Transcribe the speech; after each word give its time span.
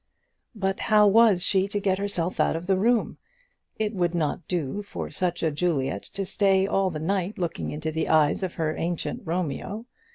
But 0.55 0.79
how 0.79 1.05
was 1.07 1.43
she 1.43 1.67
to 1.67 1.79
get 1.79 1.99
herself 1.99 2.39
out 2.39 2.55
of 2.55 2.65
the 2.65 2.75
room? 2.75 3.19
It 3.77 3.93
would 3.93 4.15
not 4.15 4.47
do 4.47 4.81
for 4.81 5.11
such 5.11 5.43
a 5.43 5.51
Juliet 5.51 6.01
to 6.15 6.25
stay 6.25 6.65
all 6.65 6.89
the 6.89 6.99
night 6.99 7.37
looking 7.37 7.69
into 7.69 7.91
the 7.91 8.09
eyes 8.09 8.41
of 8.41 8.55
her 8.55 8.75
ancient 8.75 9.21
Romeo. 9.23 9.85